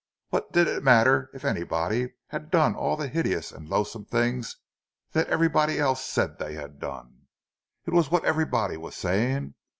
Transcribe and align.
What 0.29 0.51
did 0.51 0.67
it 0.67 0.81
matter 0.81 1.29
if 1.31 1.45
anybody 1.45 2.13
had 2.29 2.49
done 2.49 2.73
all 2.75 2.97
the 2.97 3.07
hideous 3.07 3.51
and 3.51 3.69
loathsome 3.69 4.05
things 4.05 4.57
that 5.11 5.27
everybody 5.27 5.77
else 5.77 6.03
said 6.03 6.39
they 6.39 6.55
had 6.55 6.79
done? 6.79 7.27
It 7.85 7.93
was 7.93 8.09
what 8.09 8.25
everybody 8.25 8.77
was 8.77 8.95
saying! 8.95 9.53